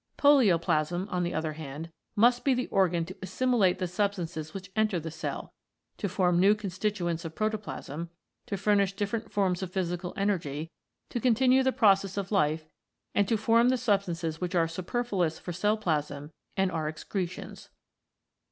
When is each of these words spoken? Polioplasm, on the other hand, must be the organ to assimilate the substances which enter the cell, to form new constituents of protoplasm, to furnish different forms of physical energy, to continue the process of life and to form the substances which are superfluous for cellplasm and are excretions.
Polioplasm, 0.17 1.07
on 1.11 1.21
the 1.21 1.35
other 1.35 1.53
hand, 1.53 1.91
must 2.15 2.43
be 2.43 2.55
the 2.55 2.65
organ 2.69 3.05
to 3.05 3.15
assimilate 3.21 3.77
the 3.77 3.85
substances 3.87 4.51
which 4.51 4.71
enter 4.75 4.99
the 4.99 5.11
cell, 5.11 5.53
to 5.97 6.09
form 6.09 6.39
new 6.39 6.55
constituents 6.55 7.23
of 7.23 7.35
protoplasm, 7.35 8.09
to 8.47 8.57
furnish 8.57 8.93
different 8.93 9.31
forms 9.31 9.61
of 9.61 9.71
physical 9.71 10.15
energy, 10.17 10.71
to 11.11 11.19
continue 11.19 11.61
the 11.61 11.71
process 11.71 12.17
of 12.17 12.31
life 12.31 12.67
and 13.13 13.27
to 13.27 13.37
form 13.37 13.69
the 13.69 13.77
substances 13.77 14.41
which 14.41 14.55
are 14.55 14.67
superfluous 14.67 15.37
for 15.37 15.51
cellplasm 15.51 16.31
and 16.57 16.71
are 16.71 16.87
excretions. 16.87 17.69